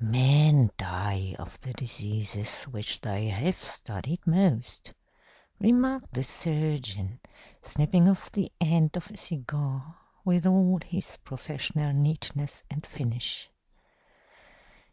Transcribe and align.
"Men 0.00 0.70
die 0.76 1.34
of 1.40 1.60
the 1.60 1.72
diseases 1.72 2.62
which 2.68 3.00
they 3.00 3.30
have 3.30 3.58
studied 3.58 4.24
most," 4.24 4.94
remarked 5.58 6.14
the 6.14 6.22
surgeon, 6.22 7.18
snipping 7.62 8.08
off 8.08 8.30
the 8.30 8.52
end 8.60 8.96
of 8.96 9.10
a 9.10 9.16
cigar 9.16 9.96
with 10.24 10.46
all 10.46 10.78
his 10.86 11.16
professional 11.24 11.92
neatness 11.92 12.62
and 12.70 12.86
finish. 12.86 13.50